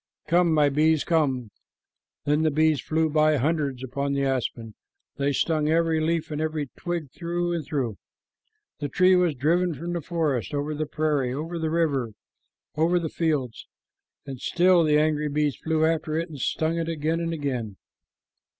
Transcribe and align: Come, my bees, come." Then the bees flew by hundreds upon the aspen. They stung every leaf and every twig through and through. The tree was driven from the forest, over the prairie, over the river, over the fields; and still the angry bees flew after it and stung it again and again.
Come, 0.27 0.51
my 0.51 0.67
bees, 0.69 1.03
come." 1.03 1.51
Then 2.25 2.41
the 2.41 2.49
bees 2.49 2.81
flew 2.81 3.07
by 3.07 3.37
hundreds 3.37 3.83
upon 3.83 4.13
the 4.13 4.23
aspen. 4.23 4.73
They 5.17 5.31
stung 5.31 5.69
every 5.69 5.99
leaf 5.99 6.31
and 6.31 6.41
every 6.41 6.71
twig 6.75 7.11
through 7.11 7.53
and 7.53 7.63
through. 7.63 7.99
The 8.79 8.89
tree 8.89 9.15
was 9.15 9.35
driven 9.35 9.75
from 9.75 9.93
the 9.93 10.01
forest, 10.01 10.55
over 10.55 10.73
the 10.73 10.87
prairie, 10.87 11.35
over 11.35 11.59
the 11.59 11.69
river, 11.69 12.13
over 12.75 12.97
the 12.97 13.09
fields; 13.09 13.67
and 14.25 14.41
still 14.41 14.83
the 14.83 14.97
angry 14.97 15.29
bees 15.29 15.55
flew 15.55 15.85
after 15.85 16.17
it 16.17 16.29
and 16.29 16.39
stung 16.39 16.77
it 16.79 16.89
again 16.89 17.19
and 17.19 17.31
again. 17.31 17.77